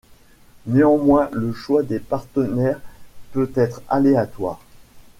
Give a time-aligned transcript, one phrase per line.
[0.65, 2.81] Néanmoins, le choix des partenaires
[3.33, 4.59] peut être aléatoire.